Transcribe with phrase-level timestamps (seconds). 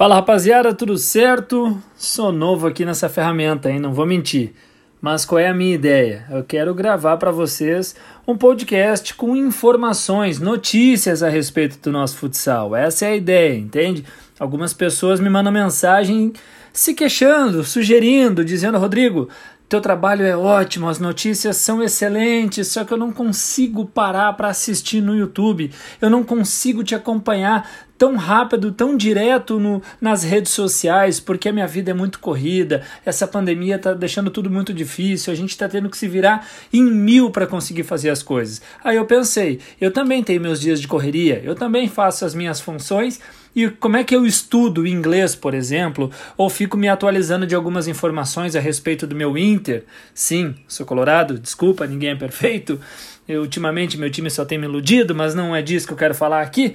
[0.00, 1.76] Fala rapaziada, tudo certo?
[1.94, 3.78] Sou novo aqui nessa ferramenta, hein?
[3.78, 4.54] Não vou mentir.
[4.98, 6.24] Mas qual é a minha ideia?
[6.30, 7.94] Eu quero gravar para vocês
[8.26, 12.74] um podcast com informações, notícias a respeito do nosso futsal.
[12.74, 14.02] Essa é a ideia, entende?
[14.38, 16.32] Algumas pessoas me mandam mensagem
[16.72, 19.28] se queixando, sugerindo, dizendo: Rodrigo,
[19.68, 24.48] teu trabalho é ótimo, as notícias são excelentes, só que eu não consigo parar para
[24.48, 25.70] assistir no YouTube.
[26.00, 27.70] Eu não consigo te acompanhar
[28.00, 32.82] tão rápido, tão direto no, nas redes sociais, porque a minha vida é muito corrida.
[33.04, 35.30] Essa pandemia está deixando tudo muito difícil.
[35.30, 38.62] A gente está tendo que se virar em mil para conseguir fazer as coisas.
[38.82, 42.58] Aí eu pensei, eu também tenho meus dias de correria, eu também faço as minhas
[42.58, 43.20] funções
[43.54, 47.86] e como é que eu estudo inglês, por exemplo, ou fico me atualizando de algumas
[47.86, 49.84] informações a respeito do meu Inter?
[50.14, 52.80] Sim, sou colorado, desculpa, ninguém é perfeito.
[53.28, 56.14] Eu, ultimamente meu time só tem me iludido, mas não é disso que eu quero
[56.14, 56.74] falar aqui.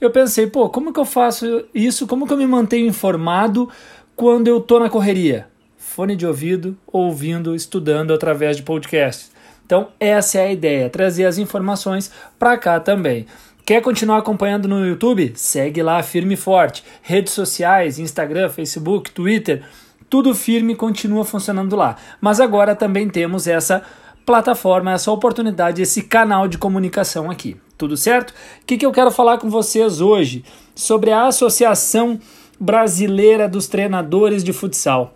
[0.00, 2.06] Eu pensei, pô, como que eu faço isso?
[2.06, 3.68] Como que eu me mantenho informado
[4.16, 5.48] quando eu tô na correria?
[5.76, 9.30] Fone de ouvido, ouvindo, estudando através de podcast.
[9.66, 13.26] Então, essa é a ideia, trazer as informações para cá também.
[13.66, 15.32] Quer continuar acompanhando no YouTube?
[15.36, 16.82] Segue lá firme e forte.
[17.02, 19.62] Redes sociais, Instagram, Facebook, Twitter,
[20.08, 21.96] tudo firme continua funcionando lá.
[22.22, 23.82] Mas agora também temos essa
[24.24, 27.60] plataforma, essa oportunidade, esse canal de comunicação aqui.
[27.80, 28.32] Tudo certo?
[28.32, 30.44] O que, que eu quero falar com vocês hoje?
[30.74, 32.20] Sobre a Associação
[32.60, 35.14] Brasileira dos Treinadores de Futsal.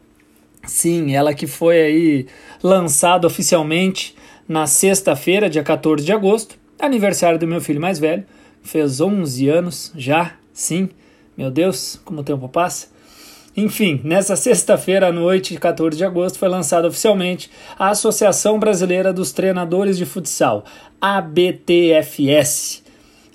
[0.66, 2.26] Sim, ela que foi aí
[2.62, 4.16] lançada oficialmente
[4.48, 8.24] na sexta-feira, dia 14 de agosto, aniversário do meu filho mais velho
[8.62, 10.88] fez 11 anos já, sim,
[11.36, 12.93] meu Deus, como o tempo passa.
[13.56, 19.33] Enfim, nessa sexta-feira à noite, 14 de agosto, foi lançada oficialmente a Associação Brasileira dos
[19.33, 20.64] Treinadores de Futsal,
[21.00, 22.83] ABTFS.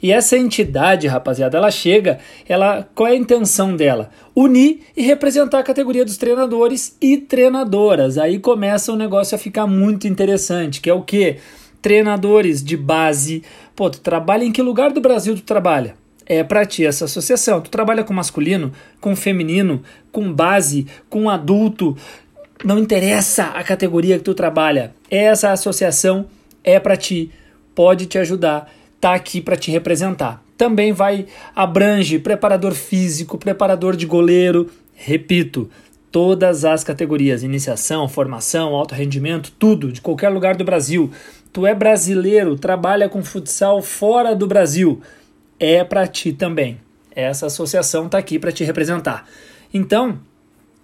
[0.01, 4.09] E essa entidade, rapaziada, ela chega, ela qual é a intenção dela?
[4.35, 8.17] Unir e representar a categoria dos treinadores e treinadoras.
[8.17, 11.37] Aí começa o negócio a ficar muito interessante, que é o que?
[11.81, 13.43] Treinadores de base,
[13.79, 15.95] Pô, tu trabalha em que lugar do Brasil tu trabalha?
[16.29, 17.59] É para ti essa associação.
[17.59, 19.81] Tu trabalha com masculino, com feminino,
[20.11, 21.97] com base, com adulto.
[22.63, 24.93] Não interessa a categoria que tu trabalha.
[25.09, 26.27] Essa associação
[26.63, 27.31] é para ti,
[27.73, 30.43] pode te ajudar, tá aqui para te representar.
[30.55, 31.25] Também vai
[31.55, 35.69] abrange preparador físico, preparador de goleiro, repito,
[36.11, 41.09] todas as categorias, iniciação, formação, alto rendimento, tudo, de qualquer lugar do Brasil
[41.51, 45.01] tu é brasileiro, trabalha com futsal fora do Brasil,
[45.59, 46.79] é para ti também.
[47.15, 49.27] Essa associação está aqui para te representar.
[49.73, 50.19] Então,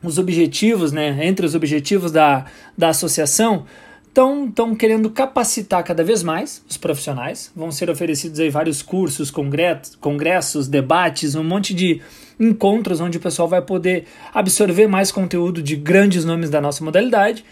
[0.04, 2.46] os objetivos, né, entre os objetivos da,
[2.78, 3.66] da associação,
[4.08, 7.52] estão querendo capacitar cada vez mais os profissionais.
[7.56, 12.02] Vão ser oferecidos aí vários cursos, congressos, congressos, debates, um monte de
[12.40, 17.44] encontros onde o pessoal vai poder absorver mais conteúdo de grandes nomes da nossa modalidade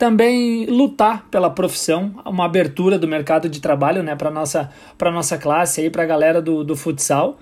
[0.00, 5.36] também lutar pela profissão, uma abertura do mercado de trabalho né, para a nossa, nossa
[5.36, 7.38] classe, para a galera do, do futsal,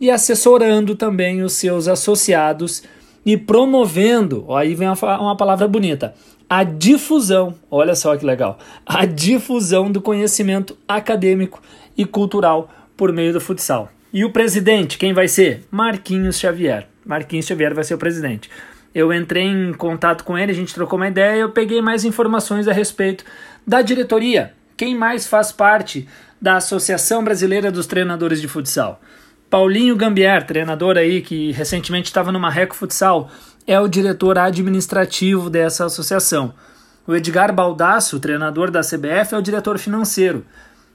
[0.00, 2.82] e assessorando também os seus associados
[3.26, 6.14] e promovendo, ó, aí vem uma, uma palavra bonita,
[6.48, 11.60] a difusão, olha só que legal, a difusão do conhecimento acadêmico
[11.94, 13.90] e cultural por meio do futsal.
[14.10, 15.66] E o presidente, quem vai ser?
[15.70, 16.88] Marquinhos Xavier.
[17.04, 18.48] Marquinhos Xavier vai ser o presidente
[18.94, 22.66] eu entrei em contato com ele, a gente trocou uma ideia, eu peguei mais informações
[22.66, 23.24] a respeito
[23.66, 24.52] da diretoria.
[24.76, 26.08] Quem mais faz parte
[26.40, 29.00] da Associação Brasileira dos Treinadores de Futsal?
[29.50, 33.30] Paulinho Gambier, treinador aí que recentemente estava no Marreco Futsal,
[33.66, 36.54] é o diretor administrativo dessa associação.
[37.06, 40.44] O Edgar Baldasso, treinador da CBF, é o diretor financeiro.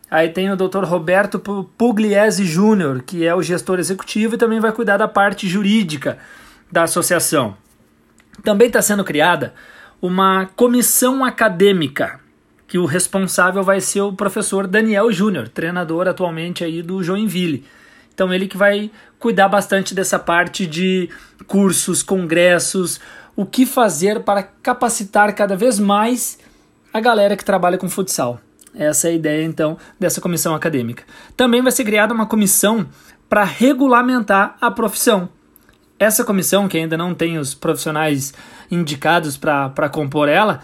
[0.09, 0.83] Aí tem o Dr.
[0.83, 6.19] Roberto Pugliese Júnior, que é o gestor executivo e também vai cuidar da parte jurídica
[6.71, 7.57] da associação.
[8.43, 9.53] Também está sendo criada
[10.01, 12.19] uma comissão acadêmica,
[12.67, 17.63] que o responsável vai ser o professor Daniel Júnior, treinador atualmente aí do Joinville.
[18.13, 21.09] Então ele que vai cuidar bastante dessa parte de
[21.47, 22.99] cursos, congressos,
[23.35, 26.37] o que fazer para capacitar cada vez mais
[26.93, 28.41] a galera que trabalha com futsal.
[28.75, 31.03] Essa é a ideia então dessa comissão acadêmica.
[31.37, 32.87] Também vai ser criada uma comissão
[33.29, 35.29] para regulamentar a profissão.
[36.03, 38.33] Essa comissão, que ainda não tem os profissionais
[38.69, 40.59] indicados para compor ela,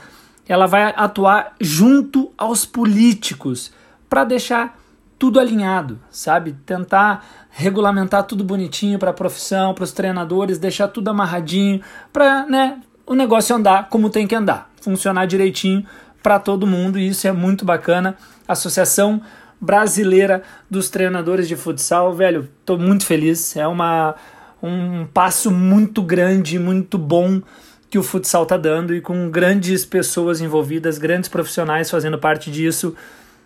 [0.47, 3.71] ela vai atuar junto aos políticos
[4.09, 4.77] para deixar
[5.17, 6.57] tudo alinhado, sabe?
[6.65, 11.81] Tentar regulamentar tudo bonitinho para a profissão, para os treinadores, deixar tudo amarradinho,
[12.11, 15.85] para né, o negócio andar como tem que andar, funcionar direitinho
[16.21, 18.15] para todo mundo e isso é muito bacana.
[18.47, 19.21] Associação
[19.61, 23.55] Brasileira dos Treinadores de Futsal, velho, estou muito feliz.
[23.55, 24.15] É uma
[24.61, 27.41] um passo muito grande, muito bom
[27.89, 32.95] que o futsal está dando e com grandes pessoas envolvidas, grandes profissionais fazendo parte disso.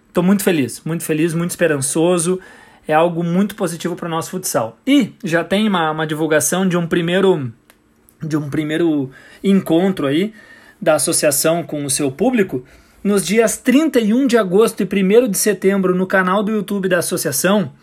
[0.08, 2.40] Estou muito feliz, muito feliz, muito esperançoso.
[2.88, 4.78] É algo muito positivo para o nosso futsal.
[4.86, 7.52] E já tem uma, uma divulgação de um primeiro
[8.22, 9.12] de um primeiro
[9.44, 10.34] encontro aí
[10.82, 12.64] da associação com o seu público
[13.04, 17.74] nos dias 31 de agosto e 1 de setembro no canal do YouTube da associação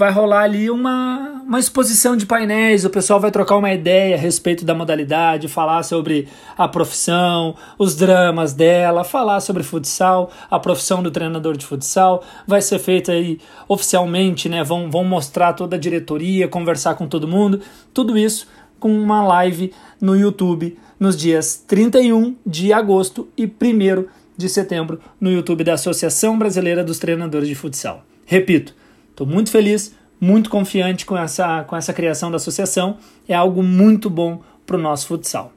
[0.00, 4.18] vai rolar ali uma, uma exposição de painéis, o pessoal vai trocar uma ideia a
[4.18, 6.26] respeito da modalidade, falar sobre
[6.56, 12.62] a profissão, os dramas dela, falar sobre futsal, a profissão do treinador de futsal, vai
[12.62, 13.38] ser feita aí
[13.68, 14.64] oficialmente, né?
[14.64, 17.60] Vão, vão mostrar toda a diretoria, conversar com todo mundo,
[17.92, 18.48] tudo isso
[18.78, 19.70] com uma live
[20.00, 26.38] no YouTube nos dias 31 de agosto e 1 de setembro no YouTube da Associação
[26.38, 28.02] Brasileira dos Treinadores de Futsal.
[28.24, 28.79] Repito,
[29.20, 32.96] Estou muito feliz, muito confiante com essa, com essa criação da associação.
[33.28, 35.52] É algo muito bom para o nosso futsal.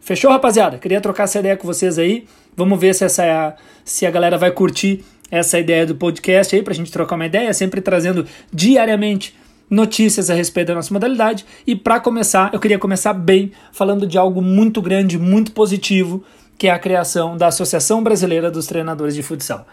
[0.00, 0.78] Fechou, rapaziada?
[0.78, 2.28] Queria trocar essa ideia com vocês aí.
[2.56, 6.72] Vamos ver se, essa, se a galera vai curtir essa ideia do podcast aí para
[6.72, 9.36] a gente trocar uma ideia, sempre trazendo diariamente
[9.68, 11.44] notícias a respeito da nossa modalidade.
[11.66, 16.22] E para começar, eu queria começar bem falando de algo muito grande, muito positivo,
[16.56, 19.66] que é a criação da Associação Brasileira dos Treinadores de Futsal.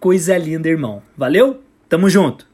[0.00, 1.00] Coisa linda, irmão.
[1.16, 1.60] Valeu?
[1.88, 2.49] Tamo junto!